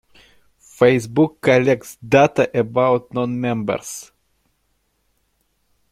[0.59, 4.11] Facebook collects data about non-members.